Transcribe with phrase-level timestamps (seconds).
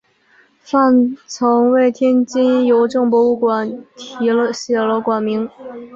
[0.63, 4.15] 范曾为天津邮政博物馆题
[4.51, 5.47] 写了馆名。